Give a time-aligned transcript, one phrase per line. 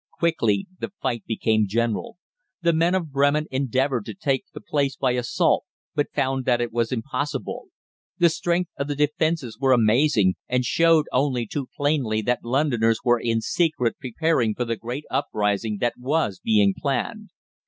[0.17, 2.17] Quickly the fight became general.
[2.63, 6.71] The men of Bremen endeavoured to take the place by assault, but found that it
[6.71, 7.65] was impossible.
[8.17, 13.19] The strength of the defences was amazing, and showed only too plainly that Londoners were
[13.19, 17.29] in secret preparing for the great uprising that was being planned.